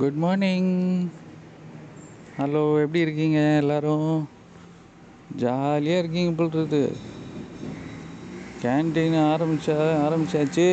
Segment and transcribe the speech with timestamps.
[0.00, 0.68] Good morning
[2.36, 4.12] hello எப்படி இருக்கீங்க எல்லாரும்?
[5.42, 6.80] ஜாலியாக இருக்கீங்க போல்றது.
[8.62, 9.76] கேன்டீன் ஆரம்பிச்சா
[10.06, 10.66] ஆரம்பிச்சாச்சு.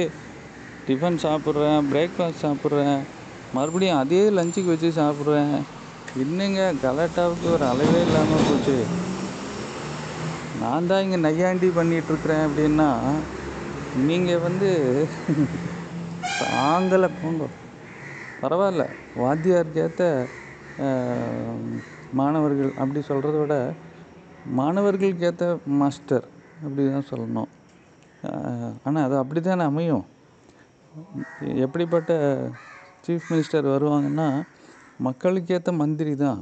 [0.87, 2.99] டிஃபன் சாப்பிட்றேன் பிரேக்ஃபாஸ்ட் சாப்பிட்றேன்.
[3.57, 5.55] மறுபடியும் அதே லஞ்சுக்கு வச்சு சாப்பிட்றேன்.
[6.23, 8.77] இன்னுங்க கலாட்டாவுக்கு ஒரு அளவே இல்லாமல் போச்சு.
[10.63, 12.91] நான் தான் இங்கே நையாண்டி பண்ணிகிட்ருக்குறேன் அப்படின்னா
[14.09, 14.71] நீங்கள் வந்து
[16.43, 17.45] தாங்கலை போங்க.
[18.41, 18.83] பரவாயில்ல.
[19.23, 20.03] வாத்தியாருக்கேற்ற
[22.19, 23.55] மாணவர்கள் அப்படி சொல்கிறத விட
[24.59, 25.45] மாணவர்களுக்கேற்ற
[25.81, 26.25] மாஸ்டர்
[26.63, 27.49] அப்படி தான் சொல்லணும்
[28.85, 30.05] ஆனால் அது அப்படி தானே அமையும்?
[31.65, 32.11] எப்படிப்பட்ட
[33.03, 34.27] சீஃப் மினிஸ்டர் வருவாங்கன்னா
[34.99, 36.41] மக்களுக்கேற்ற மந்திரி தான்.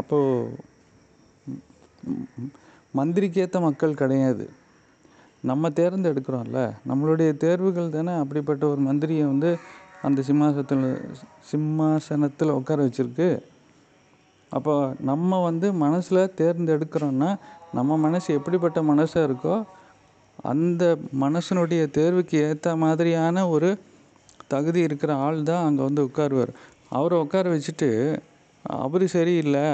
[0.00, 0.52] அப்போது
[2.94, 4.44] மந்திரிக்கேற்ற மக்கள் கிடையாது.
[5.44, 6.60] நம்ம தேர்ந்தெடுக்கிறோம்ல.
[6.90, 9.50] நம்மளுடைய தேர்வுகள் தானே அப்படிப்பட்ட ஒரு மந்திரியை வந்து
[10.06, 10.84] அந்த சிம்மாசனத்தில்
[11.50, 13.28] சிம்மாசனத்தில் உட்கார வச்சிருக்கு.
[14.52, 14.74] அப்போ
[15.10, 17.30] நம்ம வந்து மனசில் தேர்ந்தெடுக்கிறோன்னா
[17.78, 19.56] நம்ம மனசு எப்படிப்பட்ட மனசாக இருக்கோ
[20.50, 20.84] அந்த
[21.24, 23.68] மனசனுடைய தேர்வுக்கு ஏற்ற மாதிரியான ஒரு
[24.52, 26.52] தகுதி இருக்கிற ஆள் தான் அங்கே வந்து உட்காருவார்.
[26.96, 27.90] அவரை உட்கார வச்சுட்டு
[28.64, 29.66] அவர் சரியில்லை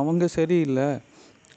[0.00, 0.88] அவங்க சரியில்லை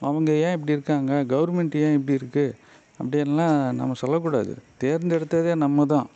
[0.07, 2.55] அவங்க ஏன் இப்படி இருக்காங்க கவர்மெண்ட் ஏன் இப்படி இருக்குது
[2.99, 4.53] அப்படின்லாம் நம்ம சொல்லக்கூடாது.
[4.83, 6.07] தேர்ந்தெடுத்ததே நம்ம தான்.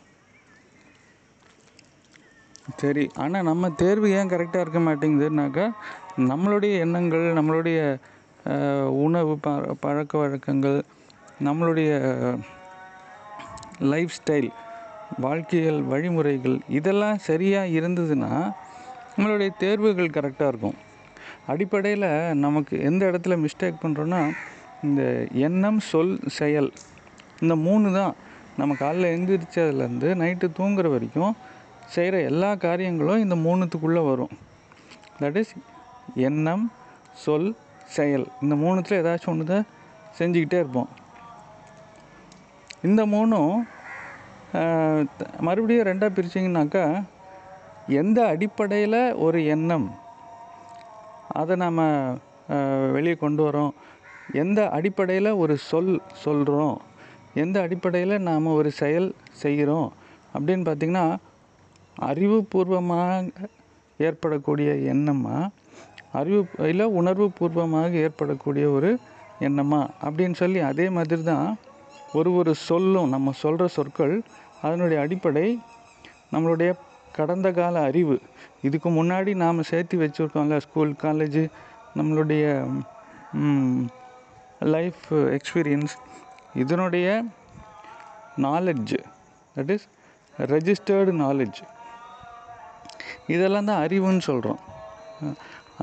[2.74, 5.66] சரி ஆனால் நம்ம தேர்வு ஏன் கரெக்டாக இருக்க மாட்டேங்குதுனாக்கா
[6.30, 7.78] நம்மளுடைய எண்ணங்கள் நம்மளுடைய
[9.04, 9.50] உணவு ப
[9.80, 10.78] பழக்க வழக்கங்கள்
[11.44, 11.90] நம்மளுடைய
[13.92, 14.50] லைஃப் ஸ்டைல்
[15.18, 18.32] வாழ்க்கையல் வழிமுறைகள் இதெல்லாம் சரியாக இருந்ததுன்னா
[19.16, 20.78] நம்மளுடைய தேர்வுகள் கரெக்டாக இருக்கும்.
[21.46, 22.08] அடிப்படையில்
[22.44, 24.22] நமக்கு எந்த இடத்துல மிஸ்டேக் பண்ணுறோன்னா
[24.82, 25.02] இந்த
[25.46, 26.70] எண்ணம் சொல் செயல்
[27.40, 28.14] இந்த மூணு தான்.
[28.56, 31.34] நம்ம காலைல எழுந்திரிச்சதுலேருந்து நைட்டு தூங்குற வரைக்கும்
[31.94, 34.32] செய்கிற எல்லா காரியங்களும் இந்த மூணுத்துக்குள்ளே வரும்.
[35.20, 35.52] தட் இஸ்
[36.28, 36.64] எண்ணம்
[37.24, 37.50] சொல்
[37.96, 38.26] செயல்.
[38.44, 39.68] இந்த மூணுத்தில் ஏதாச்சும் ஒன்று தான்
[40.18, 40.90] செஞ்சுக்கிட்டே இருப்போம்.
[42.88, 43.54] இந்த மூணும்
[45.46, 46.84] மறுபடியும் ரெண்டாக பிரிச்சிங்கனாக்கா
[48.00, 49.86] எந்த அடிப்படையில் ஒரு எண்ணம்
[51.40, 51.80] அதை நம்ம
[52.96, 53.72] வெளியே கொண்டு வரோம்.
[54.42, 55.90] எந்த அடிப்படையில் ஒரு சொல்
[56.24, 56.76] சொல்கிறோம்
[57.42, 59.08] எந்த அடிப்படையில் நாம் ஒரு செயல்
[59.42, 59.88] செய்கிறோம்.
[60.34, 61.06] அப்படின்னு பார்த்திங்கன்னா
[61.98, 63.28] அறிவுபூர்வமாக
[63.98, 65.48] ஏற்படக்கூடிய எண்ணமா?
[66.12, 68.98] அறிவு இல்லை உணர்வு பூர்வமாக ஏற்படக்கூடிய ஒரு
[69.40, 69.88] எண்ணமா?
[70.02, 71.56] அப்படின்னு சொல்லி அதே மாதிரி தான்
[72.12, 74.22] ஒரு ஒரு சொல்லும் நம்ம சொல்கிற சொற்கள்
[74.62, 75.60] அதனுடைய அடிப்படை
[76.32, 76.72] நம்மளுடைய
[77.12, 78.20] கடந்த கால அறிவு.
[78.62, 81.50] இதுக்கு முன்னாடி நாம் சேர்த்து வச்சுருக்கோம்ல ஸ்கூல் காலேஜ்
[81.96, 82.44] நம்மளுடைய
[84.60, 85.94] லைஃப் எக்ஸ்பீரியன்ஸ்
[86.54, 87.24] இதனுடைய
[88.36, 88.98] knowledge
[89.56, 89.86] that is
[90.38, 91.60] registered knowledge
[93.34, 94.60] இதெல்லாம் தான் அறிவுன்னு சொல்கிறோம்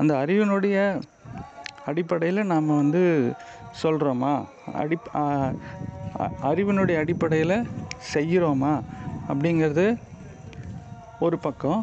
[0.00, 0.76] அந்த அறிவினுடைய
[1.90, 3.02] அடிப்படையில் நாம் வந்து
[3.82, 4.32] சொல்கிறோமா
[4.82, 4.96] அடி
[6.48, 7.56] அறிவினுடைய அடிப்படையில்
[8.14, 8.72] செய்கிறோமா
[9.28, 9.86] அப்படிங்கிறது
[11.26, 11.80] ஒரு பக்கம்.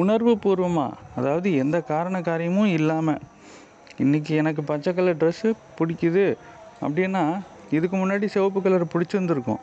[0.00, 3.22] உணர்வு பூர்வமாக அதாவது எந்த காரண காரியமும் இல்லாமல்
[4.04, 6.26] இன்றைக்கி எனக்கு பச்சை கலர் ட்ரெஸ்ஸு பிடிக்குது
[6.84, 7.22] அப்படின்னா
[7.76, 9.60] இதுக்கு முன்னாடி சிவப்பு கலர் பிடிச்சிருந்துருக்கும்.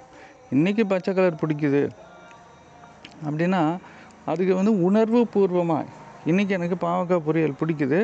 [0.55, 1.83] இன்றைக்கி பச்சை கலர் பிடிக்குது
[3.27, 3.61] அப்படின்னா
[4.29, 5.99] அதுக்கு வந்து உணர்வு பூர்வமாக
[6.29, 7.99] இன்றைக்கி எனக்கு பாவக்காய் பொரியல் பிடிக்குது.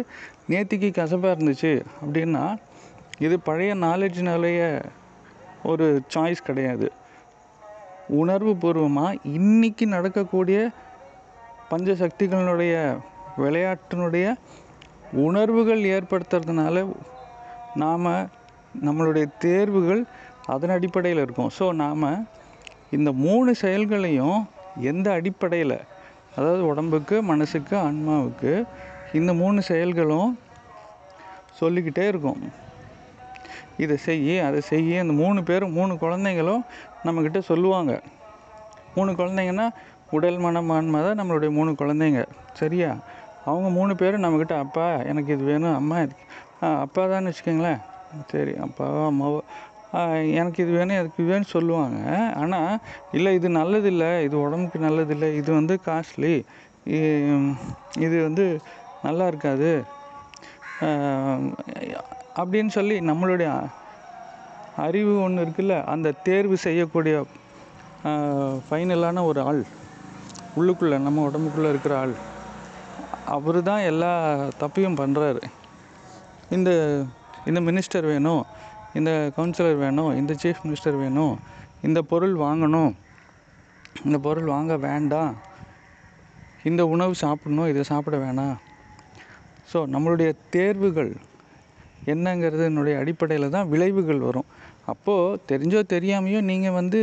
[0.51, 1.73] நேற்றுக்கு கசப்பாக இருந்துச்சு
[2.03, 2.45] அப்படின்னா
[3.25, 4.61] இது பழைய நாலேஜ்னாலேய
[5.72, 6.88] ஒரு சாய்ஸ் கிடையாது.
[8.22, 10.59] உணர்வு பூர்வமாக இன்றைக்கி நடக்கக்கூடிய
[11.72, 12.73] பஞ்சசக்திகளினுடைய
[13.44, 14.27] விளையாட்டினுடைய
[15.25, 16.85] உணர்வுகள் ஏற்படுத்துறதுனால
[17.83, 18.07] நாம்
[18.88, 20.01] நம்மளுடைய தேர்வுகள்
[20.53, 21.51] அதன் அடிப்படையில் இருக்கும்.
[21.59, 22.07] ஸோ நாம்
[22.97, 24.39] இந்த மூணு செயல்களையும்
[24.91, 25.77] எந்த அடிப்படையில்
[26.37, 28.51] அதாவது உடம்புக்கு மனசுக்கு ஆன்மாவுக்கு
[29.19, 30.31] இந்த மூணு செயல்களும்
[31.59, 32.41] சொல்லிக்கிட்டே இருக்கும்.
[33.83, 36.63] இதை செய்ய அதை செய்ய இந்த மூணு பேரும் மூணு குழந்தைங்களும்
[37.05, 37.93] நம்மக்கிட்ட சொல்லுவாங்க.
[38.95, 39.67] மூணு குழந்தைங்கன்னா
[40.11, 42.21] உடல் மனம் ஆன்மா தான் நம்மளுடைய மூணு குழந்தைங்க.
[42.53, 42.91] சரியா?
[43.50, 45.75] அவங்க மூணு பேரும் நம்மக்கிட்ட அப்பா எனக்கு இது வேணும்.
[45.75, 45.97] அம்மா
[46.85, 47.81] அப்பா தான் வச்சுக்கோங்களேன்.
[48.31, 49.39] சரி அப்பாவோ அம்மாவோ
[50.39, 52.00] எனக்கு இது வேணும் எனக்கு இது வேணும்னு சொல்லுவாங்க.
[52.42, 52.80] ஆனால்
[53.18, 56.34] இல்லை இது நல்லதில்லை இது உடம்புக்கு நல்லதில்லை இது வந்து காஸ்ட்லி.
[58.06, 58.45] இது வந்து
[59.07, 59.72] நல்லா இருக்காது.
[62.42, 63.51] அப்படின்னு சொல்லி நம்மளுடைய
[64.86, 67.16] அறிவு ஒன்று இருக்குல்ல அந்த தேர்வு செய்யக்கூடிய
[68.68, 69.62] ஃபைனலான ஒரு ஆள்
[70.60, 72.13] உள்ளுக்குள்ளே நம்ம உடம்புக்குள்ளே இருக்கிற ஆள்
[73.36, 74.12] அவர் தான் எல்லா
[74.62, 75.42] தப்பையும் பண்ணுறாரு
[76.56, 76.69] இந்த
[77.50, 78.44] இந்த மினிஸ்டர் வேணும்.
[79.00, 81.36] இந்த கவுன்சிலர் வேணும் இந்த சீஃப் மினிஸ்டர் வேணும்
[81.81, 82.94] இந்த பொருள் வாங்கணும்
[84.06, 85.34] இந்த பொருள் வாங்க வேண்டாம்
[86.63, 88.56] இந்த உணவு சாப்பிடணும் இதை சாப்பிட வேணாம்.
[89.72, 91.12] ஸோ நம்மளுடைய தேர்வுகள்
[92.13, 94.50] என்னங்கிறதுனுடைய அடிப்படையில் தான் விளைவுகள் வரும்.
[94.86, 97.01] அப்போது தெரிஞ்சோ தெரியாமையோ நீங்கள் வந்து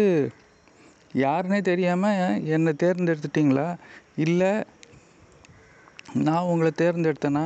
[1.24, 3.76] யாருன்னே தெரியாமல் என்னை தேர்ந்தெடுத்துட்டிங்களா?
[4.26, 4.52] இல்லை
[6.26, 7.44] நான் உங்களை தேர்ந்தெடுத்தேன்னா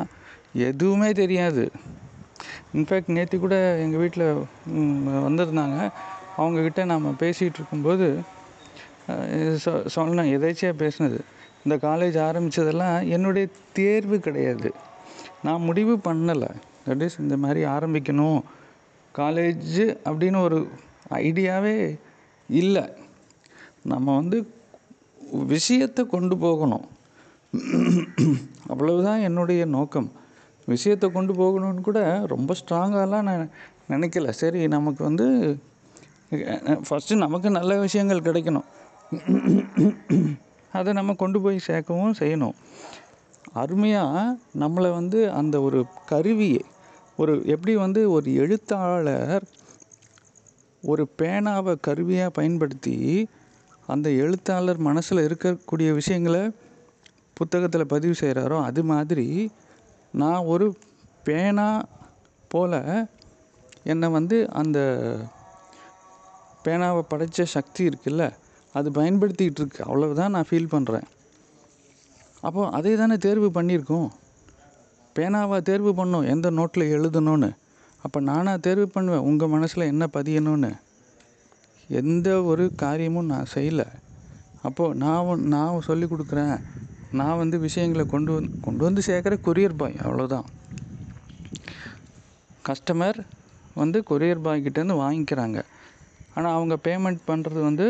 [0.69, 1.64] எதுவுமே தெரியாது.
[2.74, 4.26] இன்ஃபேக்ட் நேற்று கூட எங்கள் வீட்டில்
[5.26, 5.78] வந்திருந்தாங்க.
[6.38, 8.08] அவங்கக்கிட்ட நாம் பேசிகிட்டு இருக்கும்போது
[9.64, 10.30] சொ சொன்னேன்.
[10.36, 11.18] எதேச்சியாக பேசினது?
[11.64, 13.46] இந்த காலேஜ் ஆரம்பித்ததெல்லாம் என்னுடைய
[13.78, 14.68] தேர்வு கிடையாது.
[15.46, 16.50] நான் முடிவு பண்ணலை.
[16.86, 18.40] தட் இஸ் இந்த மாதிரி ஆரம்பிக்கணும்.
[19.14, 20.58] காலேஜ் அப்படின்னு ஒரு
[21.28, 21.76] ஐடியாவே
[22.48, 22.84] இல்லை.
[23.92, 24.38] நம்ம வந்து
[25.54, 26.86] விஷயத்தை கொண்டு போகணும்.
[28.72, 30.08] அவ்வளவுதான் என்னுடைய நோக்கம்.
[30.72, 32.00] விஷயத்தை கொண்டு போகணும்னு கூட
[32.34, 33.52] ரொம்ப ஸ்ட்ராங்காலாம் நான்
[33.92, 34.30] நினைக்கல.
[34.42, 35.26] சரி நமக்கு வந்து
[36.86, 38.68] ஃபஸ்ட்டு நமக்கு நல்ல விஷயங்கள் கிடைக்கணும்.
[40.72, 42.56] அதை நம்ம கொண்டு போய் சேர்க்கவும் செய்யணும்.
[43.62, 44.24] அருமையாக
[44.62, 45.78] நம்மளை வந்து அந்த ஒரு
[46.10, 46.64] கருவியை
[47.22, 49.46] ஒரு எப்படி வந்து ஒரு எழுத்தாளர்
[50.82, 52.96] ஒரு பேனாவை கருவியாக பயன்படுத்தி
[53.92, 56.42] அந்த எழுத்தாளர் மனசில் இருக்கக்கூடிய விஷயங்களை
[57.38, 59.26] புத்தகத்தில் பதிவு செய்கிறாரோ அது மாதிரி
[60.12, 60.78] நான் ஒரு
[61.25, 61.82] பேனா
[62.49, 63.08] போல்
[63.82, 64.78] என்னை வந்து அந்த
[66.64, 68.32] பேனாவை படைத்த சக்தி இருக்குல்ல
[68.72, 69.84] அது பயன்படுத்திக்கிட்டு இருக்கு.
[69.84, 71.06] அவ்வளவுதான் நான் ஃபீல் பண்ணுறேன்
[72.40, 74.08] அப்போது அதே தானே தேர்வு பண்ணியிருக்கோம்.
[75.14, 77.50] பேனாவாக தேர்வு பண்ணோம் எந்த நோட்டில் எழுதணும்னு.
[78.02, 80.70] அப்போ நானாக தேர்வு பண்ணுவேன் உங்கள் மனசில் என்ன பதியணும்னு.
[81.88, 83.87] எந்த ஒரு காரியமும் நான் செய்யலை.
[84.62, 86.61] அப்போது நான் நான் சொல்லி கொடுக்குறேன்.
[87.19, 90.46] நான் வந்து விஷயங்களை கொண்டு வந்து கொண்டு வந்து சேர்க்குற கொரியர் பாய் அவ்வளோதான்
[92.69, 93.19] கஸ்டமர்
[93.82, 95.58] வந்து கொரியர் பாய் கிட்டேருந்து வாங்கிக்கிறாங்க.
[96.37, 97.87] ஆனால் அவங்க பேமெண்ட் பண்ணுறது வந்து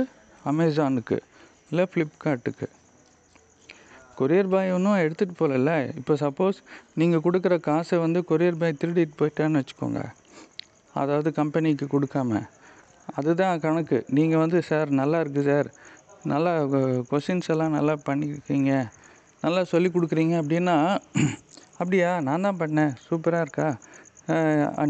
[0.50, 1.16] அமேசானுக்கு
[1.70, 2.66] இல்லை ஃப்ளிப்கார்ட்டுக்கு
[4.18, 6.58] கொரியர் பாய் ஒன்றும் எடுத்துகிட்டு போகலல்ல இப்போ சப்போஸ்
[7.00, 10.02] நீங்கள் கொடுக்குற காசை வந்து கொரியர் பாய் திருடிட்டு போயிட்டான்னு வச்சுக்கோங்க.
[11.00, 12.40] அதாவது கம்பெனிக்கு கொடுக்காம.
[13.18, 13.98] அதுதான் கணக்கு.
[14.16, 15.68] நீங்கள் வந்து சார் நல்லா இருக்குது சார்.
[16.32, 16.52] நல்லா
[17.10, 18.72] கொஷின்ஸ் எல்லாம் நல்லா பண்ணியிருக்கீங்க.
[19.44, 20.76] நல்லா சொல்லி கொடுக்குறீங்க அப்படின்னா
[21.80, 22.10] அப்படியா?
[22.26, 22.92] நான் தான் பண்ணேன்.
[23.06, 23.68] சூப்பராக இருக்கா?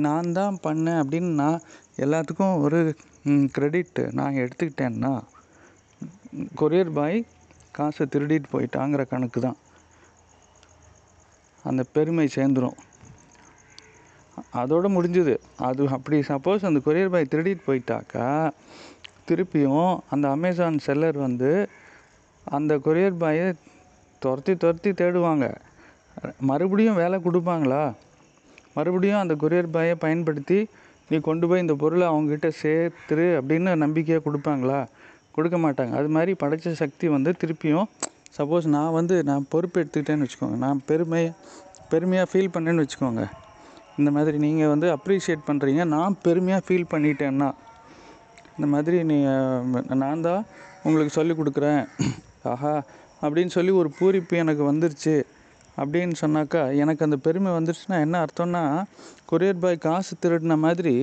[0.07, 1.65] நான் தான் பண்ணேன் அப்படின்னு நான்
[2.05, 2.79] எல்லாத்துக்கும் ஒரு
[3.57, 5.13] க்ரெடிட் நான் எடுத்துக்கிட்டேன்னா
[6.61, 7.19] கொரியர் பாய்
[7.77, 9.59] காசை திருடிட்டு போயிட்டாங்கிற கணக்கு தான்.
[11.65, 12.79] அந்த பெருமை சேர்ந்துடும்
[14.61, 15.35] அதோடு முடிஞ்சுது.
[15.69, 18.27] அது அப்படி சப்போஸ் அந்த கொரியர் பாய் திருடிட்டு போயிட்டாக்கா
[19.29, 21.51] திருப்பியும் அந்த அமேசான் செல்லர் வந்து
[22.59, 23.47] அந்த கொரியர் பாயை
[24.25, 25.47] துரத்தி துரத்தி தேடுவாங்க.
[26.51, 27.83] மறுபடியும் வேலை கொடுப்பாங்களா?
[28.77, 30.59] மறுபடியும் அந்த கொரியர் பாயை பயன்படுத்தி
[31.11, 34.81] நீ கொண்டு போய் இந்த பொருளை அவங்ககிட்ட சேர்த்துரு அப்படின்னு நம்பிக்கையாக கொடுப்பாங்களா?
[35.37, 35.93] கொடுக்க மாட்டாங்க.
[36.01, 37.89] அது மாதிரி படைச்ச சக்தி வந்து திருப்பியும்
[38.37, 40.57] சப்போஸ் நான் வந்து நான் பொறுப்பு எடுத்துக்கிட்டேன்னு வச்சுக்கோங்க.
[40.65, 41.23] நான் பெருமை
[41.93, 43.23] பெருமையாக ஃபீல் பண்ணேன்னு வச்சுக்கோங்க.
[44.01, 47.49] இந்த மாதிரி நீங்கள் வந்து அப்ரிஷியேட் பண்ணுறீங்க நான் பெருமையாக ஃபீல் பண்ணிட்டேன்னா
[48.57, 49.17] இந்த மாதிரி நீ
[50.03, 50.43] நான் தான்
[50.87, 51.83] உங்களுக்கு சொல்லிக் கொடுக்குறேன்.
[52.53, 52.73] ஆஹா
[53.23, 55.17] அப்படின்னு சொல்லி ஒரு பூரிப்பு எனக்கு வந்துருச்சு
[55.81, 58.63] அப்படின்னு சொன்னாக்கா எனக்கு அந்த பெருமை வந்துருச்சுன்னா என்ன அர்த்தம்னா
[59.31, 60.95] கொரியர் பாய் காசு திருடின மாதிரி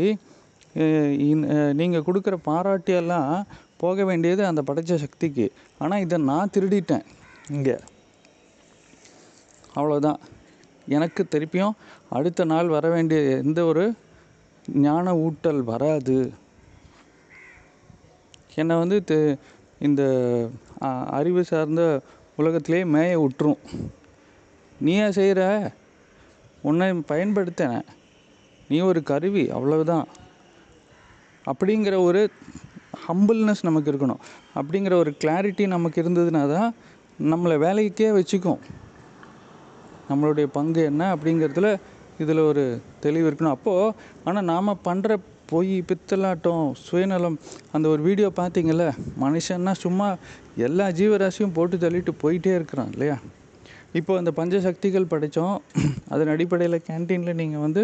[1.79, 3.33] நீங்கள் கொடுக்குற பாராட்டியெல்லாம்
[3.83, 5.45] போக வேண்டியது அந்த படைச்ச சக்திக்கு.
[5.83, 7.05] ஆனால் இதை நான் திருடிட்டேன்
[7.55, 7.75] இங்கே.
[9.77, 10.19] அவ்வளோதான்
[10.95, 11.75] எனக்கு திருப்பியும்
[12.17, 13.85] அடுத்த நாள் வர வேண்டிய எந்த ஒரு
[14.85, 16.17] ஞான ஊட்டல் வராது.
[18.61, 18.97] என்னை வந்து
[19.87, 20.03] இந்த
[21.17, 21.83] அறிவு சார்ந்த
[22.39, 23.61] உலகத்திலே மேய விட்டுரும்
[24.85, 25.41] நீயா செய்கிற
[26.69, 27.73] உன்னை பயன்படுத்தின.
[28.69, 30.07] நீ ஒரு கருவி அவ்வளவுதான்.
[31.51, 32.21] அப்படிங்கிற ஒரு
[33.05, 34.21] ஹம்பிள்னஸ் நமக்கு இருக்கணும்.
[34.59, 36.69] அப்படிங்கிற ஒரு கிளாரிட்டி நமக்கு இருந்ததுனா தான்
[37.31, 38.61] நம்மளை வேலைக்கே வச்சுக்கும்.
[40.09, 41.69] நம்மளுடைய பங்கு என்ன அப்படிங்கிறதுல
[42.23, 42.63] இதில் ஒரு
[43.03, 43.55] தெளிவு இருக்கணும்.
[43.57, 43.93] அப்போது
[44.27, 45.13] ஆனால் நாம் பண்ணுற
[45.51, 47.37] பொய் பித்தலாட்டம் சுயநலம்
[47.75, 48.85] அந்த ஒரு வீடியோ பார்த்தீங்கல்ல
[49.23, 50.07] மனுஷன்னா சும்மா
[50.67, 53.17] எல்லா ஜீவராசியும் போட்டு தள்ளிட்டு போயிட்டே இருக்கிறான் இல்லையா?
[53.99, 55.57] இப்போ அந்த பஞ்சசக்திகள் படித்தோம்.
[56.13, 57.83] அதன் அடிப்படையில் கேன்டீனில் நீங்கள் வந்து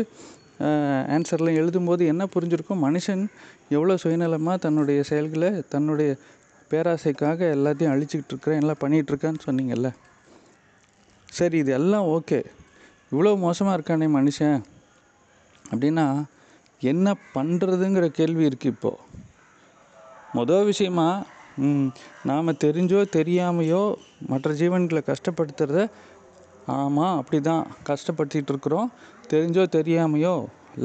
[1.16, 2.82] ஆன்சர்லாம் எழுதும்போது என்ன புரிஞ்சிருக்கும்?
[2.88, 3.24] மனுஷன்
[3.76, 6.10] எவ்வளோ சுயநலமாக தன்னுடைய செயல்களை தன்னுடைய
[6.72, 9.90] பேராசைக்காக எல்லாத்தையும் அழிச்சிக்கிட்டு இருக்கிறேன் எல்லாம் பண்ணிகிட்ருக்கான்னு சொன்னீங்கல்ல?
[11.38, 12.40] சரி இது எல்லாம் ஓகே
[13.12, 14.60] இவ்வளோ மோசமாக இருக்கானே மனுஷன்.
[15.72, 16.06] அப்படின்னா
[16.90, 19.00] என்ன பண்ணுறதுங்கிற கேள்வி இருக்குது இப்போது
[20.38, 21.08] மொதல் விஷயமா
[22.30, 23.84] நாம் தெரிஞ்சோ தெரியாமையோ
[24.32, 25.84] மற்ற ஜீவன்களை கஷ்டப்படுத்துறத
[26.76, 28.90] ஆமாம் அப்படி தான் கஷ்டப்படுத்திகிட்டு இருக்கிறோம்.
[29.32, 30.34] தெரிஞ்சோ தெரியாமையோ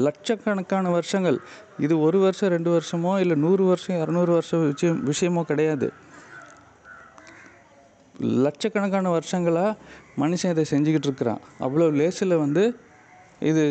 [0.05, 1.37] லட்சக்கணக்கான வருஷங்கள்.
[1.85, 5.87] இது ஒரு வருஷம் ரெண்டு வருஷமோ இல்லை நூறு வருஷம் இரநூறு வருஷம் விஷயம் விஷயமோ கிடையாது.
[8.45, 9.77] லட்சக்கணக்கான வருஷங்களாக
[10.23, 11.41] மனுஷன் இதை செஞ்சுக்கிட்டு இருக்கிறான்.
[11.65, 12.63] அவ்வளோ லேசில் வந்து
[13.51, 13.65] இது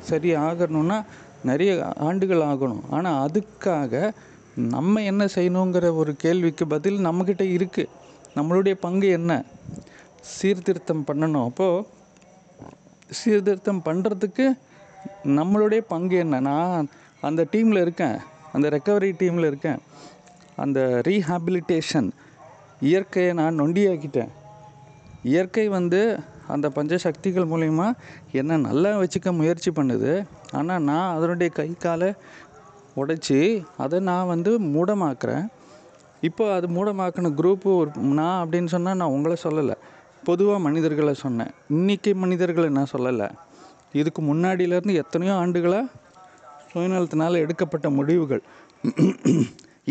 [0.00, 1.04] சரி ஆகணும்னா
[1.42, 2.82] நிறைய ஆண்டுகள் ஆகணும்.
[2.90, 4.12] ஆனால் அதுக்காக
[4.54, 7.92] நம்ம என்ன செய்யணுங்கிற ஒரு கேள்விக்கு பதில் நம்மக்கிட்ட இருக்குது
[8.36, 9.44] நம்மளுடைய பங்கு என்ன?
[10.20, 11.44] சீர்திருத்தம் பண்ணணும்.
[11.44, 11.86] அப்போது
[13.10, 14.46] சீர்திருத்தம் பண்ணுறதுக்கு
[15.24, 16.40] நம்மளுடைய பங்கு என்ன?
[16.40, 16.88] நான்
[17.20, 18.18] அந்த டீமில் இருக்கேன்.
[18.52, 19.80] அந்த ரெக்கவரி டீமில் இருக்கேன்.
[20.56, 22.10] அந்த ரீஹாபிலிட்டேஷன்
[22.80, 24.30] இயற்கையை நான் நொண்டியாக்கிட்டேன்.
[25.22, 26.18] இயற்கை வந்து
[26.54, 27.86] அந்த பஞ்சசக்திகள் மூலிமா
[28.40, 30.12] என்னை நல்லா வச்சுக்க முயற்சி பண்ணுது.
[30.58, 32.10] ஆனால் நான் அதனுடைய கை காலை
[33.00, 33.38] உடைச்சி
[33.84, 35.44] அதை நான் வந்து மூடமாக்குறேன்.
[36.28, 37.90] இப்போ அது மூடமாக்கின குரூப்பு ஒரு
[38.20, 39.76] நான் அப்படின்னு சொன்னால் நான் உங்களை சொல்லலை.
[40.28, 41.52] பொதுவாக மனிதர்களை சொன்னேன்.
[41.76, 43.28] இன்றைக்கி மனிதர்களை நான் சொல்லலை.
[44.00, 45.86] இதுக்கு முன்னாடியிலேருந்து எத்தனையோ ஆண்டுகளாக
[46.72, 48.42] சுயநலத்தினால் எடுக்கப்பட்ட முடிவுகள்.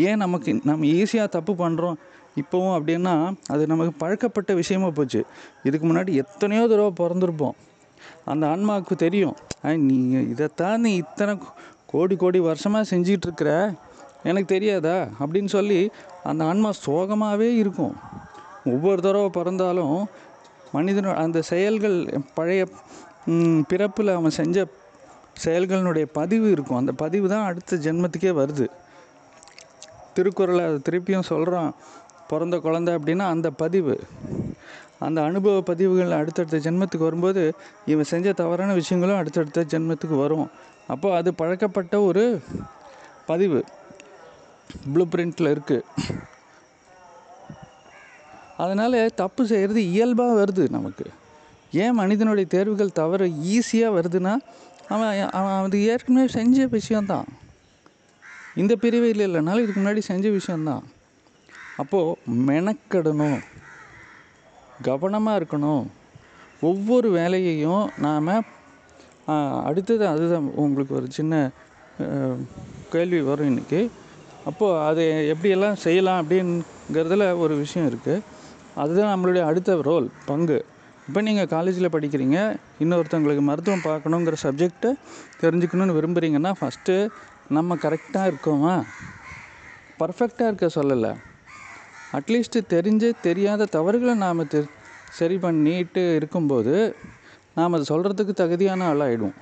[0.08, 1.98] ஏன் நமக்கு நம்ம ஈஸியாக தப்பு பண்ணுறோம்
[2.36, 3.14] இப்போவும் அப்படின்னா
[3.46, 5.26] அது நமக்கு பழக்கப்பட்ட விஷயமா போச்சு.
[5.62, 7.56] இதுக்கு முன்னாடி எத்தனையோ தடவை பிறந்திருப்போம்.
[8.24, 9.36] அந்த ஆன்மாவுக்கு தெரியும்.
[9.62, 11.38] நீ இதைத்தான் நீ இத்தனை
[11.86, 13.50] கோடி கோடி வருஷமாக செஞ்சிகிட்ருக்குற
[14.22, 14.96] எனக்கு தெரியாதா?
[15.20, 15.90] அப்படின்னு சொல்லி
[16.24, 17.94] அந்த ஆன்மா சோகமாகவே இருக்கும்.
[18.64, 20.08] ஒவ்வொரு தடவை பிறந்தாலும்
[20.72, 22.68] மனிதனோட அந்த செயல்கள் பழைய
[23.68, 24.66] பிறப்பில் அவன் செஞ்ச
[25.44, 26.76] செயல்களினுடைய பதிவு இருக்கும்.
[26.76, 28.66] அந்த பதிவு தான் அடுத்த ஜென்மத்துக்கே வருது.
[30.14, 31.74] திருக்குறளை திருப்பியும் சொல்கிறான்
[32.32, 33.96] பிறந்த குழந்த அப்படின்னா அந்த பதிவு.
[35.06, 37.42] அந்த அனுபவ பதிவுகள் அடுத்தடுத்த ஜென்மத்துக்கு வரும்போது
[37.92, 40.48] இவன் செஞ்ச தவறான விஷயங்களும் அடுத்தடுத்த ஜென்மத்துக்கு வரும்.
[40.94, 42.24] அப்போது அது பழக்கப்பட்ட ஒரு
[43.30, 43.60] பதிவு.
[44.92, 45.86] ப்ளூ பிரிண்டில் இருக்குது
[48.64, 51.06] அதனால் தப்பு செய்கிறது இயல்பாக வருது நமக்கு.
[51.82, 54.34] ஏன் மனிதனுடைய தேர்வுகள் தவறு ஈஸியாக வருதுன்னா
[54.94, 57.28] அவன் அவன் அது ஏற்கனவே செஞ்ச விஷயந்தான்
[58.60, 60.84] இந்த பிரிவில் இல்லைனாலும் இதுக்கு முன்னாடி செஞ்ச விஷயந்தான்
[61.82, 62.16] அப்போது
[62.50, 63.40] மெனக்கெடணும்.
[64.88, 65.84] கவனமாக இருக்கணும்.
[66.70, 68.28] ஒவ்வொரு வேலையையும் நாம்
[69.68, 71.34] அடுத்தது அதுதான் உங்களுக்கு ஒரு சின்ன
[72.94, 73.80] கேள்வி வரும் இன்றைக்கி
[74.50, 78.24] அப்போது அது எப்படியெல்லாம் செய்யலாம் அப்படிங்கிறதுல ஒரு விஷயம் இருக்குது
[78.82, 80.58] அதுதான் நம்மளுடைய அடுத்த ரோல் பங்கு.
[81.08, 82.38] இப்போ நீங்கள் காலேஜில் படிக்கிறீங்க
[82.82, 84.90] இன்னொருத்தவங்களுக்கு மருத்துவம் பார்க்கணுங்கிற சப்ஜெக்டை
[85.42, 86.96] தெரிஞ்சுக்கணுன்னு விரும்புகிறீங்கன்னா ஃபஸ்ட்டு
[87.56, 88.74] நம்ம கரெக்டாக இருக்கோமா?
[90.00, 91.12] பர்ஃபெக்டாக இருக்க சொல்லலை.
[92.12, 94.60] அட்லீஸ்ட்டு தெரிஞ்சு தெரியாத தவறுகளை நாம் தெ
[95.18, 96.74] சரி பண்ணிட்டு இருக்கும்போது
[97.54, 99.34] நாம் அதை சொல்கிறதுக்கு தகுதியான ஆளாகிடும்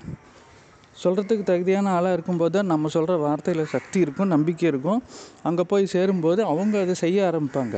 [0.97, 5.01] சொல்கிறதுக்கு தகுதியான ஆளாக இருக்கும்போது தான் நம்ம சொல்கிற வார்த்தையில் சக்தி இருக்கும் நம்பிக்கை இருக்கும்.
[5.43, 7.77] அங்கே போய் சேரும்போது அவங்க அதை செய்ய ஆரம்பிப்பாங்க.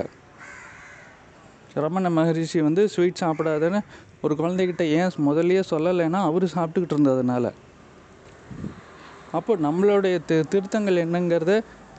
[1.77, 3.81] ரமண மகரிஷி வந்து ஸ்வீட் சாப்பிடாதேன்னு
[4.23, 7.45] ஒரு குழந்தைகிட்ட ஏன் முதல்லையே சொல்லலைன்னா அவர் சாப்பிட்டுக்கிட்டு இருந்ததுனால.
[9.33, 11.53] அப்போ நம்மளுடைய தி திருத்தங்கள் என்னங்கிறத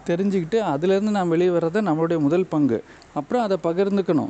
[0.06, 2.84] தெரிஞ்சுக்கிட்டு அதுலேருந்து நாம் வெளியே வர்றது நம்மளுடைய முதல் பங்கு.
[3.14, 4.30] அப்புறம் அதை பகிர்ந்துக்கணும்.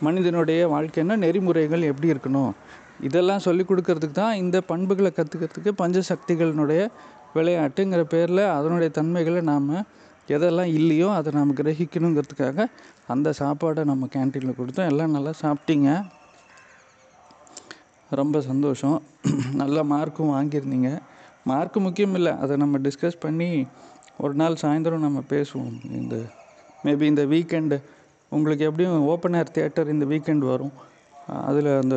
[0.00, 2.52] மனிதனுடைய வாழ்க்கைன்னா நெறிமுறைகள் எப்படி இருக்கணும்?
[3.00, 6.88] இதெல்லாம் சொல்லி கொடுக்கறதுக்கு தான் இந்த பண்புகளை கற்றுக்கிறதுக்கு பஞ்சசக்திகளினுடைய
[7.34, 9.84] விளையாட்டுங்கிற பேரில் அதனுடைய தன்மைகளை நாம்
[10.28, 12.66] எதெல்லாம் இல்லையோ அதை நாம் கிரகிக்கணுங்கிறதுக்காக
[13.06, 14.88] அந்த சாப்பாடை நம்ம கேன்டீனில் கொடுத்தோம்.
[14.88, 16.06] எல்லாம் நல்லா சாப்பிட்டீங்க.
[18.10, 19.02] ரொம்ப சந்தோஷம்.
[19.54, 20.98] நல்ல மார்க்கும் வாங்கியிருந்தீங்க.
[21.44, 22.32] மார்க்கு முக்கியம் இல்லை.
[22.32, 23.66] அதை நம்ம டிஸ்கஸ் பண்ணி
[24.22, 25.76] ஒரு நாள் சாயந்தரம் நம்ம பேசுவோம்.
[25.98, 26.16] இந்த
[26.84, 27.76] மேபி இந்த வீக்கெண்டு
[28.34, 30.74] உங்களுக்கு எப்படியும் ஓப்பன் ஏர் தியேட்டர் இந்த வீக்கெண்ட் வரும்.
[31.48, 31.96] அதில் அந்த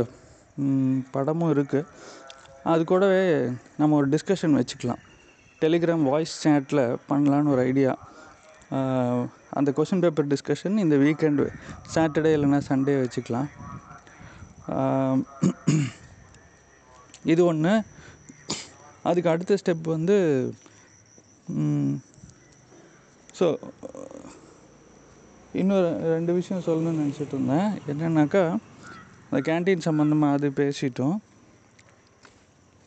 [1.15, 1.87] படமும் இருக்குது
[2.73, 3.23] அது கூடவே
[3.79, 5.01] நம்ம ஒரு டிஸ்கஷன் வச்சுக்கலாம்.
[5.61, 7.93] டெலிகிராம் வாய்ஸ் சேட்டில் பண்ணலான்னு ஒரு ஐடியா
[9.57, 11.45] அந்த கொஷின் பேப்பர் டிஸ்கஷன் இந்த வீக்கெண்டு
[11.93, 13.49] சாட்டர்டே இல்லைன்னா சண்டே வச்சுக்கலாம்.
[17.33, 17.73] இது ஒன்று
[19.09, 20.17] அதுக்கு அடுத்த ஸ்டெப் வந்து
[23.39, 23.47] ஸோ
[25.61, 27.69] இன்னொரு ரெண்டு விஷயம் சொல்லணும்னு நினச்சிட்டு இருந்தேன்.
[27.91, 28.43] என்னென்னாக்கா
[29.27, 31.15] அந்த கேன்டீன் சம்மந்தமாக அது பேசிட்டோம்.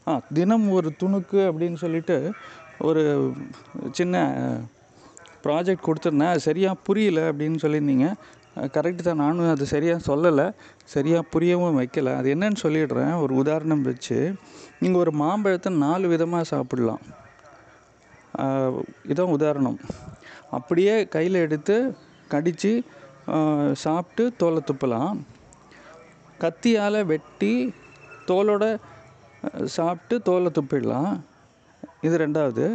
[0.09, 2.17] ஆ தினம் ஒரு துணுக்கு அப்படின்னு சொல்லிட்டு
[2.89, 3.03] ஒரு
[3.99, 4.25] சின்ன
[5.45, 6.33] ப்ராஜெக்ட் கொடுத்துருந்தேன்.
[6.35, 8.09] அது சரியாக புரியல அப்படின்னு சொல்லியிருந்தீங்க.
[8.77, 9.23] கரெக்டு தான்.
[9.25, 10.47] நானும் அது சரியாக சொல்லலை.
[10.95, 12.15] சரியாக புரியவும் வைக்கல.
[12.21, 13.15] அது என்னன்னு சொல்லிடுறேன்.
[13.25, 14.19] ஒரு உதாரணம் வச்சு
[14.83, 17.03] நீங்கள் ஒரு மாம்பழத்தை நாலு விதமாக சாப்பிடலாம்.
[19.13, 19.79] இதான் உதாரணம்.
[20.57, 21.77] அப்படியே கையில் எடுத்து
[22.33, 22.73] கடித்து
[23.83, 25.19] சாப்பிட்டு தோலை துப்பலாம்.
[26.43, 27.53] கத்தியால் வெட்டி
[28.29, 28.65] தோலோட
[29.77, 31.13] சாப்பிட்டு தோலை துப்பிடலாம்.
[32.07, 32.67] இது ரெண்டாவது.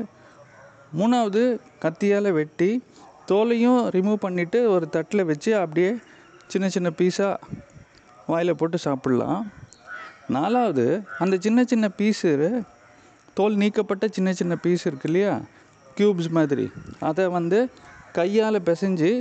[1.00, 1.44] மூணாவது
[1.84, 2.70] கத்தியால் வெட்டி
[3.32, 5.92] தோலையும் ரிமூவ் பண்ணிவிட்டு ஒரு தட்டில் வச்சு அப்படியே
[6.52, 7.36] சின்ன சின்ன பீஸாக
[8.32, 9.42] வாயில் போட்டு சாப்பிட்லாம்.
[10.36, 10.86] நாலாவது
[11.24, 12.32] அந்த சின்ன சின்ன பீஸு
[13.38, 15.34] தோல் நீக்கப்பட்ட சின்ன சின்ன பீஸ் இருக்கு இல்லையா?
[15.98, 16.72] க்யூப்ஸ் மாதிரி.
[17.00, 17.60] அதை வந்து
[18.14, 19.12] கையால் பிசைஞ்சு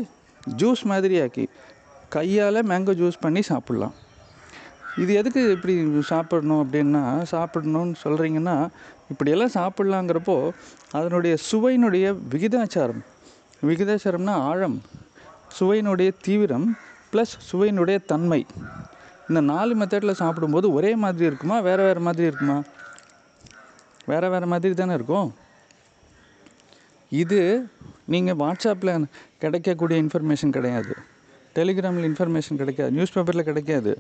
[0.57, 1.45] ஜூஸ் மாதிரி ஆக்கி
[2.09, 3.95] கையால் மேங்கோ ஜூஸ் பண்ணி சாப்பிட்லாம்.
[5.03, 8.57] இது எதுக்கு இப்படி சாப்பிடணும் அப்படின்னா சாப்பிடணும்னு சொல்கிறீங்கன்னா
[9.11, 10.37] இப்படியெல்லாம் சாப்பிட்லாங்கிறப்போ
[10.91, 13.03] அதனுடைய சுவையினுடைய விகிதாச்சாரம்.
[13.67, 14.83] விகிதாச்சாரம்னா ஆழம்
[15.59, 16.77] சுவையினுடைய தீவிரம்
[17.13, 18.47] ப்ளஸ் சுவையினுடைய தன்மை.
[19.29, 22.59] இந்த நாலு மெத்தடில் சாப்பிடும்போது ஒரே மாதிரி இருக்குமா வேறு வேறு மாதிரி இருக்குமா?
[24.07, 25.29] வேறு வேறு மாதிரி தானே இருக்கும்?
[27.23, 27.41] இது
[28.13, 29.05] நீங்கள் வாட்ஸ்அப்பில்
[29.43, 30.95] கிடைக்கக்கூடிய இன்ஃபர்மேஷன் கிடையாது.
[31.57, 32.95] டெலிகிராமில் இன்ஃபர்மேஷன் கிடைக்காது.
[32.97, 33.93] நியூஸ் பேப்பரில் கிடைக்காது.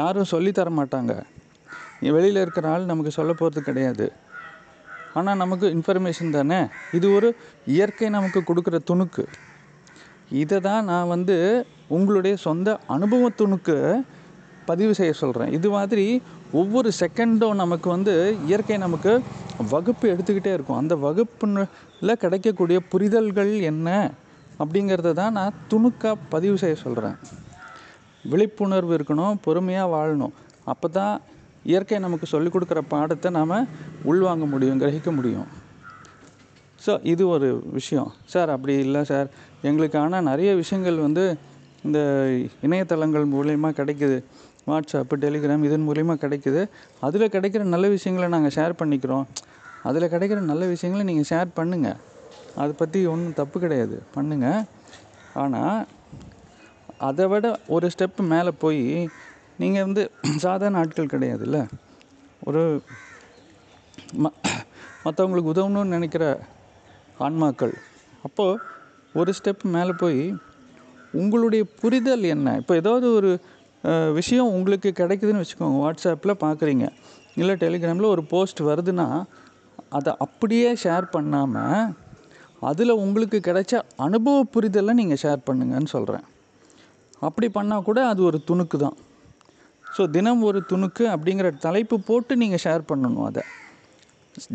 [0.00, 1.12] யாரும் சொல்லித்தர மாட்டாங்க.
[2.16, 4.06] வெளியில் இருக்கிற ஆள் நமக்கு சொல்ல போகிறது கிடையாது.
[5.18, 6.60] ஆனால் நமக்கு இன்ஃபர்மேஷன் தானே?
[6.96, 7.28] இது ஒரு
[7.76, 9.24] இயற்கை நமக்கு கொடுக்குற துணுக்கு.
[10.42, 11.36] இதை தான் நான் வந்து
[11.96, 13.76] உங்களுடைய சொந்த அனுபவ துணுக்கு
[14.70, 16.04] பதிவு செய்ய சொல்கிறேன் இது மாதிரி
[16.52, 18.14] ஒவ்வொரு செகண்டும் நமக்கு வந்து
[18.48, 19.12] இயற்கை நமக்கு
[19.72, 20.78] வகுப்பு எடுத்துக்கிட்டே இருக்கும்.
[20.82, 23.88] அந்த வகுப்புல கிடைக்கக்கூடிய புரிதல்கள் என்ன
[24.62, 27.18] அப்படிங்கிறத தான் நான் துணுக்காக பதிவு செய்ய சொல்கிறேன்
[28.24, 30.34] விழிப்புணர்வு இருக்கணும் பொறுமையாக வாழணும்.
[30.72, 31.14] அப்போ தான்
[31.64, 33.54] இயற்கை நமக்கு சொல்லிக் கொடுக்குற பாடத்தை நாம்
[34.10, 35.48] உள்வாங்க முடியும் கிரகிக்க முடியும்.
[36.86, 38.10] ஸோ இது ஒரு விஷயம்.
[38.32, 39.28] சார் அப்படி இல்லை சார்
[39.68, 41.24] எங்களுக்கான நிறைய விஷயங்கள் வந்து
[41.86, 42.00] இந்த
[42.66, 44.18] இணையதளங்கள் மூலயமா கிடைக்குது.
[44.68, 46.62] வாட்ஸ்அப்பு டெலிகிராம் இதன் மூலிமா கிடைக்குது.
[47.06, 49.26] அதில் கிடைக்கிற நல்ல விஷயங்களை நாங்கள் ஷேர் பண்ணிக்கிறோம்.
[49.88, 51.98] அதில் கிடைக்கிற நல்ல விஷயங்களை நீங்கள் ஷேர் பண்ணுங்கள்
[52.62, 53.96] அதை பற்றி ஒன்றும் தப்பு கிடையாது.
[54.16, 54.62] பண்ணுங்கள்
[55.42, 55.78] ஆனால்
[57.08, 58.82] அதை விட ஒரு ஸ்டெப்பு மேலே போய்
[59.62, 60.02] நீங்கள் வந்து
[60.44, 61.58] சாதாரண ஆட்கள் கிடையாதுல்ல.
[62.48, 62.62] ஒரு
[64.22, 64.32] ம
[65.04, 66.24] மற்றவங்களுக்கு உதவணும்னு நினைக்கிற
[67.26, 67.74] ஆன்மாக்கள்.
[68.26, 68.60] அப்போது
[69.20, 70.20] ஒரு ஸ்டெப் மேலே போய்
[71.20, 72.48] உங்களுடைய புரிதல் என்ன?
[72.62, 73.30] இப்போ ஏதாவது ஒரு
[74.18, 75.76] விஷயம் உங்களுக்கு கிடைக்குதுன்னு வச்சுக்கோங்க.
[75.84, 76.86] வாட்ஸ்அப்பில் பார்க்குறீங்க
[77.40, 79.06] இல்லை டெலிகிராமில் ஒரு போஸ்ட் வருதுன்னா
[79.98, 81.92] அதை அப்படியே ஷேர் பண்ணாமல்
[82.70, 83.74] அதில் உங்களுக்கு கிடைச்ச
[84.06, 86.26] அனுபவ புரிதலை நீங்கள் ஷேர் பண்ணுங்கன்னு சொல்கிறேன்
[87.26, 88.96] அப்படி பண்ணால் கூட அது ஒரு துணுக்கு தான்.
[89.94, 93.42] ஸோ தினம் ஒரு துணுக்கு அப்படிங்கிற தலைப்பு போட்டு நீங்கள் ஷேர் பண்ணணும் அதை.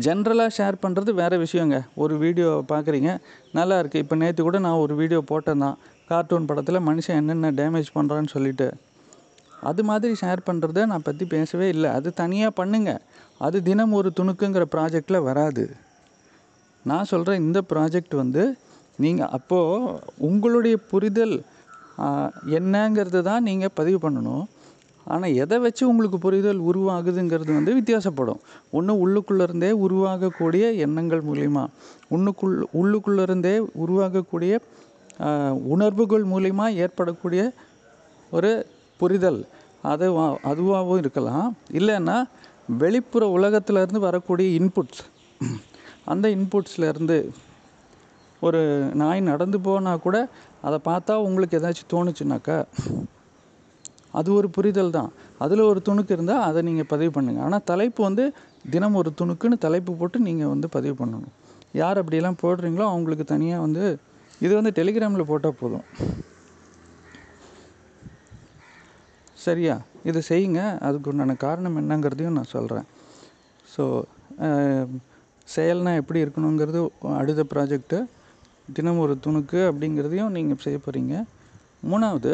[0.04, 1.78] ஜென்ரலாக ஷேர் பண்ணுறது வேறு விஷயங்க.
[2.02, 3.10] ஒரு வீடியோ பார்க்குறீங்க
[3.58, 5.76] நல்லா இருக்குது இப்போ நேற்று கூட நான் ஒரு வீடியோ போட்டேன் தான்.
[6.10, 8.68] கார்ட்டூன் படத்தில் மனுஷன் என்னென்ன டேமேஜ் பண்ணுறான்னு சொல்லிட்டு.
[9.70, 11.90] அது மாதிரி ஷேர் பண்ணுறத நான் பற்றி பேசவே இல்லை.
[11.98, 13.02] அது தனியாக பண்ணுங்கள்
[13.46, 15.64] அது தினம் ஒரு துணுக்குங்கிற ப்ராஜெக்டில் வராது.
[16.90, 18.42] நான் சொல்கிற இந்த ப்ராஜெக்ட் வந்து
[19.04, 19.94] நீங்கள் அப்போது
[20.28, 21.36] உங்களுடைய புரிதல்
[22.58, 24.44] என்னங்கிறது தான் நீங்கள் பதிவு பண்ணணும்.
[25.14, 28.40] ஆனால் எதை வச்சு உங்களுக்கு புரிதல் உருவாகுதுங்கிறது வந்து வித்தியாசப்படும்.
[28.76, 31.64] ஒன்று உள்ளுக்குள்ளேருந்தே உருவாகக்கூடிய எண்ணங்கள் மூலிமா
[32.14, 34.54] ஒன்றுக்குள் உள்ளுக்குள்ளேருந்தே உருவாகக்கூடிய
[35.74, 37.42] உணர்வுகள் மூலிமா ஏற்படக்கூடிய
[38.36, 38.52] ஒரு
[39.00, 39.40] புரிதல்.
[39.92, 40.06] அது
[40.50, 41.48] அதுவாகவும் இருக்கலாம்.
[41.78, 42.16] இல்லைன்னா
[42.82, 45.02] வெளிப்புற உலகத்திலேருந்து வரக்கூடிய இன்புட்ஸ்
[46.12, 47.18] அந்த இன்புட்ஸ்லேருந்து
[48.46, 48.60] ஒரு
[49.00, 50.16] நாய் நடந்து போனால் கூட
[50.66, 52.56] அதை பார்த்தா உங்களுக்கு ஏதாச்சும் தோணுச்சுனாக்கா
[54.18, 55.08] அது ஒரு புரிதல் தான்.
[55.44, 58.24] அதில் ஒரு துணுக்கு இருந்தால் அதை நீங்கள் பதிவு பண்ணுங்கள் ஆனால் தலைப்பு வந்து
[58.74, 61.32] தினம் ஒரு துணுக்குன்னு தலைப்பு போட்டு நீங்கள் வந்து பதிவு பண்ணணும்.
[61.82, 63.84] யார் அப்படியெல்லாம் போடுறீங்களோ அவங்களுக்கு தனியாக வந்து
[64.44, 65.84] இது வந்து டெலிகிராமில் போட்டால் போதும்.
[69.46, 69.74] சரியா?
[70.10, 70.60] இது செய்யுங்க.
[70.86, 72.86] அதுக்கு உண்டான காரணம் என்னங்கிறதையும் நான் சொல்கிறேன்
[73.74, 73.84] ஸோ
[75.54, 76.80] செயல்னா எப்படி இருக்கணுங்கிறது
[77.20, 77.98] அடுத்த ப்ராஜெக்ட்டு
[78.76, 81.14] தினம் ஒரு துணுக்கு அப்படிங்கிறதையும் நீங்கள் செய்ய போகிறீங்க
[81.90, 82.32] மூணாவது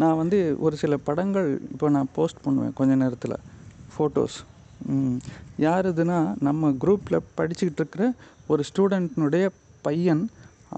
[0.00, 3.36] நான் வந்து ஒரு சில படங்கள் இப்போ நான் போஸ்ட் பண்ணுவேன் கொஞ்ச நேரத்தில்.
[3.94, 4.38] ஃபோட்டோஸ்
[5.64, 8.06] யார் இதுனா நம்ம குரூப்பில் படிச்சுக்கிட்டு இருக்கிற
[8.52, 9.44] ஒரு ஸ்டூடெண்ட்னுடைய
[9.86, 10.22] பையன்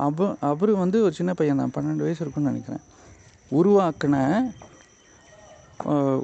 [0.07, 1.75] அவ அவர் வந்து ஒரு சின்ன பையன் தான்.
[1.77, 2.85] பன்னெண்டு வயசு இருக்குன்னு நினைக்கிறேன்.
[3.59, 4.17] உருவாக்கின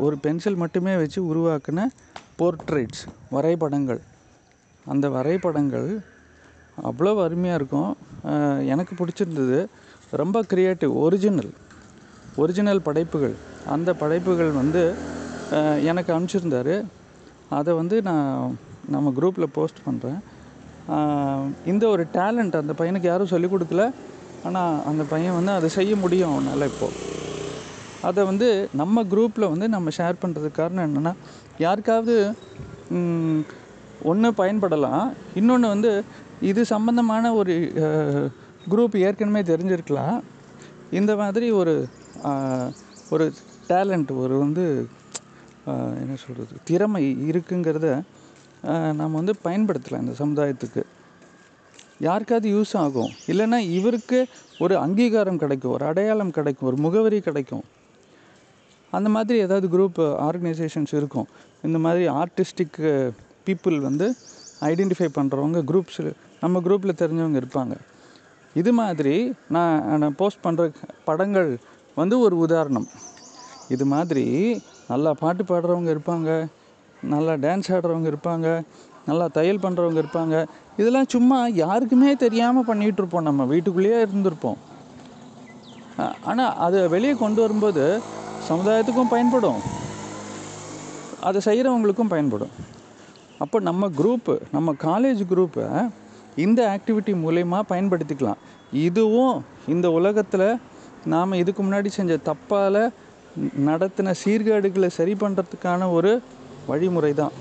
[0.04, 1.80] ஒரு பென்சில் மட்டுமே வச்சு உருவாக்கின
[2.40, 3.02] போர்ட்ரேட்ஸ்
[3.34, 4.00] வரைபடங்கள்.
[4.92, 5.88] அந்த வரைபடங்கள்
[6.90, 7.90] அவ்வளோ அருமையாக இருக்கும்.
[8.72, 9.58] எனக்கு பிடிச்சிருந்தது
[10.20, 11.52] ரொம்ப க்ரியேட்டிவ் ஒரிஜினல்
[12.42, 13.34] ஒரிஜினல் படைப்புகள்.
[13.74, 14.82] அந்த படைப்புகள் வந்து
[15.90, 16.76] எனக்கு அனுப்பிச்சிருந்தாரு.
[17.58, 18.56] அதை வந்து நான்
[18.94, 20.20] நம்ம குரூப்பில் போஸ்ட் பண்ணுறேன்
[21.70, 23.84] இந்த ஒரு டேலண்ட் அந்த பையனுக்கு யாரும் சொல்லிக் கொடுக்கல.
[24.48, 26.96] ஆனால் அந்த பையன் வந்து அதை செய்ய முடியும் அவனால் இப்போது
[28.08, 28.48] அதை வந்து
[28.80, 31.12] நம்ம குரூப்பில் வந்து நம்ம ஷேர் பண்ணுறதுக்கு காரணம் என்னென்னா
[31.64, 32.14] யாருக்காவது
[34.10, 35.06] ஒன்று பயன்படலாம்.
[35.38, 35.90] இன்னொன்று வந்து
[36.50, 37.54] இது சம்மந்தமான ஒரு
[38.72, 40.16] குரூப் ஏற்கனவே தெரிஞ்சிருக்கலாம்.
[40.98, 41.74] இந்த மாதிரி ஒரு
[43.14, 43.26] ஒரு
[43.70, 44.64] டேலண்ட் ஒரு வந்து
[46.02, 47.88] என்ன சொல்கிறது திறமை இருக்குங்கிறத
[48.64, 50.82] நாம் நம்ம வந்து பயன்படுத்தலாம் இந்த சமுதாயத்துக்கு.
[52.08, 53.12] யாருக்காவது யூஸ் ஆகும்.
[53.32, 54.18] இல்லைன்னா இவருக்கு
[54.64, 57.64] ஒரு அங்கீகாரம் கிடைக்கும் ஒரு அடையாளம் கிடைக்கும் ஒரு முகவரி கிடைக்கும்.
[58.96, 61.28] அந்த மாதிரி ஏதாவது குரூப் ஆர்கனைசேஷன்ஸ் uh, இருக்கும்.
[61.66, 62.90] இந்த மாதிரி ஆர்டிஸ்டிக்கு
[63.48, 64.06] பீப்புள் uh, வந்து
[64.70, 66.02] ஐடென்டிஃபை பண்ணுறவங்க குரூப்ஸ்
[66.42, 67.74] நம்ம குரூப்பில் தெரிஞ்சவங்க இருப்பாங்க.
[68.60, 69.14] இது மாதிரி
[69.54, 70.62] நான் நான் போஸ்ட் பண்ணுற
[71.08, 71.50] படங்கள்
[72.00, 72.88] வந்து ஒரு உதாரணம்.
[73.74, 74.24] இது மாதிரி
[74.92, 76.30] நல்லா பாட்டு பாடுறவங்க இருப்பாங்க
[77.12, 78.48] நல்லா டான்ஸ் ஆடுறவங்க இருப்பாங்க
[79.08, 80.34] நல்லா தையல் பண்ணுறவங்க இருப்பாங்க.
[80.80, 83.28] இதெல்லாம் சும்மா யாருக்குமே தெரியாமல் பண்ணிகிட்டு இருப்போம்.
[83.28, 84.58] நம்ம வீட்டுக்குள்ளேயே இருந்திருப்போம்.
[86.30, 87.84] ஆனால் அதை வெளியே கொண்டு வரும்போது
[88.50, 89.60] சமுதாயத்துக்கும் பயன்படும்.
[91.26, 92.54] அதை செய்கிறவங்களுக்கும் பயன்படும்.
[93.44, 95.66] அப்போ நம்ம குரூப்பு நம்ம காலேஜ் குரூப்பை
[96.44, 98.40] இந்த ஆக்டிவிட்டி மூலயமா பயன்படுத்திக்கலாம்.
[98.86, 99.36] இதுவும்
[99.74, 100.48] இந்த உலகத்தில்
[101.12, 102.82] நாம் இதுக்கு முன்னாடி செஞ்ச தப்பால்
[103.68, 106.12] நடத்தின சீர்கேடுகளை சரி பண்ணுறதுக்கான ஒரு
[106.70, 107.34] வழிமுறை தான்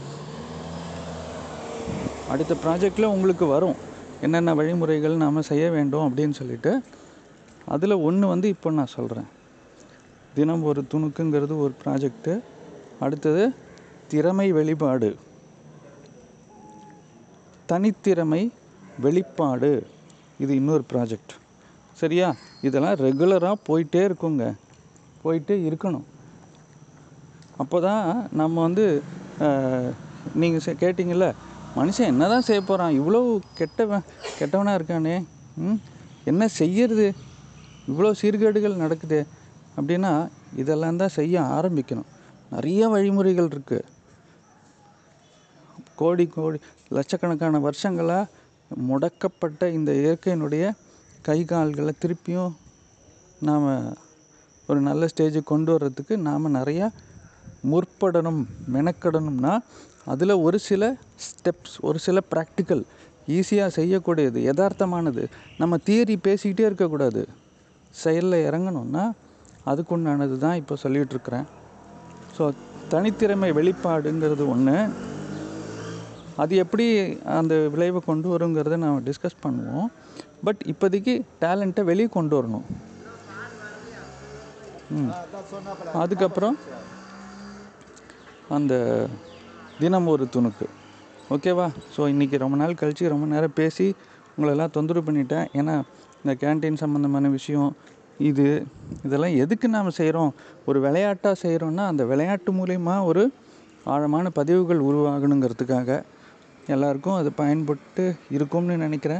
[2.34, 3.78] அடுத்த ப்ராஜெக்டில் உங்களுக்கு வரும்.
[4.26, 6.72] என்னென்ன வழிமுறைகள் நாம் செய்ய வேண்டும் அப்படின்னு சொல்லிட்டு.
[7.76, 9.30] அதில் ஒன்று வந்து இப்போ நான் சொல்கிறேன்
[10.36, 12.42] தினம் ஒரு துணுக்குங்கிறது ஒரு ப்ராஜெக்ட்டு
[13.00, 13.54] அடுத்தது
[14.08, 15.16] திறமை வெளிப்பாடு.
[17.70, 18.50] தனித்திறமை
[19.00, 19.88] வெளிப்பாடு.
[20.40, 21.34] இது இன்னொரு ப்ராஜெக்ட்
[21.94, 22.36] சரியா?
[22.62, 24.54] இதெல்லாம் ரெகுலராக போயிட்டே இருக்குங்க.
[25.24, 26.06] போயிட்டே இருக்கணும்.
[27.58, 29.02] அப்போ தான் நம்ம வந்து
[30.36, 31.34] நீங்கள் கேட்டிங்கள்ல
[31.76, 34.06] மனுஷன் என்ன தான் செய்ய போகிறான் இவ்வளோ கெட்டவன்
[34.40, 35.26] கெட்டவனாக இருக்கானே.
[35.56, 35.80] ம்?
[36.24, 37.14] என்ன செய்யறது?
[37.88, 39.20] இவ்வளோ சீர்கேடுகள் நடக்குது.
[39.80, 40.14] அப்படின்னா
[40.62, 42.10] இதெல்லாம் தான் செய்ய ஆரம்பிக்கணும்.
[42.54, 43.88] நிறைய வழிமுறைகள் இருக்குது
[46.00, 46.60] கோடி கோடி
[46.98, 48.30] லட்சக்கணக்கான வருஷங்களாக
[48.90, 50.66] முடக்கப்பட்ட இந்த இயற்கையினுடைய
[51.28, 52.54] கை கால்களை திருப்பியும்
[53.48, 53.68] நாம்
[54.70, 56.88] ஒரு நல்ல ஸ்டேஜுக்கு கொண்டு வர்றதுக்கு நாம் நிறையா
[57.72, 58.42] முற்படணும்
[58.74, 59.54] மெனக்கடணும்னா
[60.06, 60.84] அதில் ஒரு சில
[61.28, 62.84] ஸ்டெப்ஸ் ஒரு சில ப்ராக்டிக்கல்
[63.38, 65.24] ஈஸியாக செய்யக்கூடியது யதார்த்தமானது.
[65.58, 67.24] நம்ம தியரி பேசிக்கிட்டே இருக்கக்கூடாது.
[68.04, 69.04] செயலில் இறங்கணும்னா
[69.72, 71.48] அதுக்குண்டானது தான் இப்போ சொல்லிகிட்ருக்குறேன்.
[72.36, 72.44] ஸோ
[72.94, 74.76] தனித்திறமை வெளிப்பாடுங்கிறது ஒன்று
[76.44, 76.86] அது எப்படி
[77.40, 79.88] அந்த விளைவை கொண்டு வருங்கிறத நான் டிஸ்கஸ் பண்ணுவோம்.
[80.46, 82.68] பட் இப்போதைக்கு டேலண்ட்டை வெளியே கொண்டு வரணும்.
[84.98, 85.12] ம்.
[86.04, 86.56] அதுக்கப்புறம்
[88.58, 88.74] அந்த
[89.82, 90.68] தினம் ஒரு துணுக்கு.
[91.36, 93.88] ஓகேவா ஸோ இன்றைக்கி ரொம்ப நாள் கழித்து ரொம்ப நேரம் பேசி
[94.36, 95.48] உங்களெல்லாம் தொந்தரவு பண்ணிட்டேன்.
[95.60, 95.76] ஏன்னா
[96.22, 97.70] இந்த கேன்டீன் சம்மந்தமான விஷயம்
[98.20, 98.66] இது
[99.04, 100.34] இதெல்லாம் எதுக்கு நாம் செய்கிறோம்?
[100.66, 103.32] ஒரு விளையாட்டாக செய்கிறோன்னா அந்த விளையாட்டு மூலயமா ஒரு
[103.84, 106.02] ஆழமான பதிவுகள் உருவாகணுங்கிறதுக்காக
[106.68, 109.20] எல்லாருக்கும் அது பயன்பட்டு இருக்கும்னு நினைக்கிறேன்.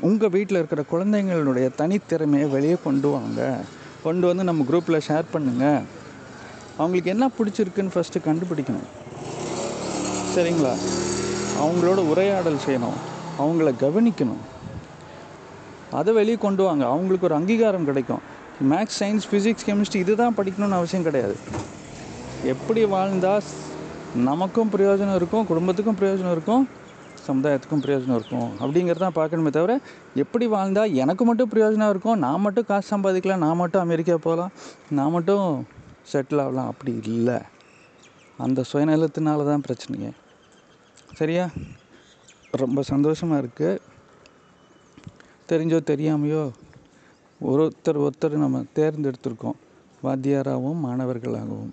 [0.00, 3.58] உங்கள் வீட்டில் இருக்கிற குழந்தைங்களுடைய தனித்திறமையை வெளியே கொண்டு வாங்க.
[4.02, 5.82] கொண்டு வந்து நம்ம குரூப்பில் ஷேர் பண்ணுங்கள்
[6.76, 8.88] அவங்களுக்கு என்ன பிடிச்சிருக்குன்னு ஃபஸ்ட்டு கண்டுபிடிக்கணும்.
[10.34, 10.74] சரிங்களா?
[11.62, 12.98] அவங்களோட உரையாடல் செய்யணும்.
[13.38, 14.42] அவங்கள கவனிக்கணும்.
[15.90, 16.86] அதை வெளியே கொண்டு வாங்க.
[16.86, 18.18] அவங்களுக்கு ஒரு அங்கீகாரம் கிடைக்கும்.
[18.70, 21.36] மேக்ஸ் சயின்ஸ் ஃபிசிக்ஸ் கெமிஸ்ட்ரி இது தான் படிக்கணும்னு அவசியம் கிடையாது.
[22.44, 23.42] எப்படி வாழ்ந்தால்
[24.14, 26.68] நமக்கும் பிரயோஜனம் இருக்கும் குடும்பத்துக்கும் பிரயோஜனம் இருக்கும்
[27.26, 29.80] சமுதாயத்துக்கும் பிரயோஜனம் இருக்கும் அப்படிங்கிறதான் பார்க்கணுமே தவிர
[30.14, 34.52] எப்படி வாழ்ந்தால் எனக்கு மட்டும் பிரயோஜனம் இருக்கும் நான் மட்டும் காசு சம்பாதிக்கலாம் நான் மட்டும் அமெரிக்கா போகலாம்
[34.90, 35.66] நான் மட்டும்
[36.12, 36.66] செட்டில் ஆகலாம்.
[36.66, 37.38] அப்படி இல்லை.
[38.38, 40.10] அந்த சுயநலத்தினால தான் பிரச்சனையே.
[41.14, 41.48] சரியா?
[42.50, 43.78] ரொம்ப சந்தோஷமாக இருக்குது
[45.48, 46.50] தெரிஞ்சோ தெரியாமையோ
[47.44, 49.58] ஒருத்தர் ஒருத்தர் நம்ம தேர்ந்தெடுத்திருக்கோம்.
[50.02, 51.72] வாத்தியாராகவும் மாணவர்களாகவும்.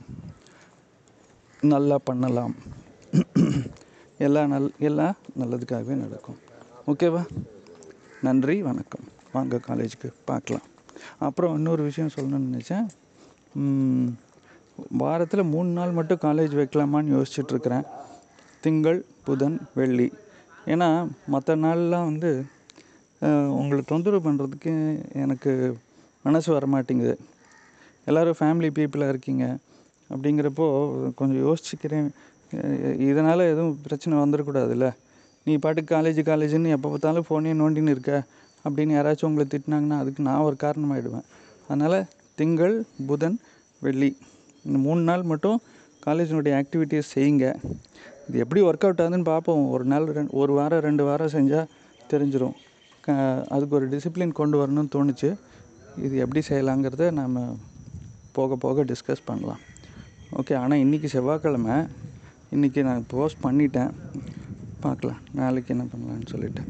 [1.61, 2.55] நல்லா பண்ணலாம்.
[4.17, 6.37] எல்லாம் நல் எல்லாம் நல்லதுக்காகவே நடக்கும்.
[6.87, 7.25] ஓகேவா?
[8.21, 9.01] நன்றி வணக்கம்.
[9.33, 10.65] வாங்க காலேஜுக்கு பார்க்கலாம்.
[11.19, 14.13] அப்புறம் இன்னொரு விஷயம் சொல்லணும்னு நினச்சேன்.
[14.89, 17.85] வாரத்தில் மூணு நாள் மட்டும் காலேஜ் வைக்கலாமான்னு யோசிச்சுட்ருக்கிறேன்
[18.61, 20.13] திங்கள் புதன் வெள்ளி.
[20.65, 22.45] ஏன்னா மற்ற நாள்லாம் வந்து
[23.59, 24.71] உங்களை தொந்தரவு பண்ணுறதுக்கு
[25.23, 25.51] எனக்கு
[26.25, 27.15] மனசு வர மாட்டேங்குது
[28.09, 29.45] எல்லோரும் ஃபேமிலி பீப்புளாக இருக்கீங்க.
[30.13, 30.65] அப்படிங்கிறப்போ
[31.19, 32.07] கொஞ்சம் யோசிச்சுக்கிறேன்.
[33.09, 34.87] இதனால் எதுவும் பிரச்சனை வந்துடக்கூடாதுல்ல
[35.45, 38.13] நீ பாட்டுக்கு காலேஜ் காலேஜுன்னு எப்போ பார்த்தாலும் ஃபோனே நோண்டின்னு இருக்க.
[38.65, 41.25] அப்படின்னு யாராச்சும் உங்களை திட்டினாங்கன்னா அதுக்கு நான் ஒரு காரணமாகிடுவேன்
[41.67, 41.97] அதனால்
[42.39, 42.75] திங்கள்
[43.09, 43.37] புதன்
[43.85, 44.11] வெள்ளி.
[44.65, 45.57] இந்த மூணு நாள் மட்டும்
[46.05, 47.47] காலேஜினுடைய ஆக்டிவிட்டீஸ் செய்யுங்க.
[48.27, 49.63] இது எப்படி ஒர்க் அவுட் ஆகுதுன்னு பார்ப்போம்.
[49.75, 51.69] ஒரு நாள் ரெண்டு ஒரு வாரம் ரெண்டு வாரம் செஞ்சால்
[52.11, 52.55] தெரிஞ்சிடும்
[53.53, 55.29] அதுக்கு ஒரு டிசிப்ளின் கொண்டு வரணும்னு தோணுச்சு.
[56.05, 57.37] இது எப்படி செய்யலாங்கிறத நாம்
[58.37, 59.61] போக போக டிஸ்கஸ் பண்ணலாம்.
[60.39, 61.75] ஓகே ஆனால் இன்றைக்கி செவ்வாய்க்கிழமை
[62.55, 63.91] இன்றைக்கி நான் போஸ்ட் பண்ணிட்டேன்.
[64.85, 66.63] பார்க்கலாம் நாளைக்கு என்ன பண்ணலான்னு சொல்லிவிட்டு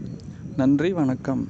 [0.61, 1.43] நன்றி வணக்கம்.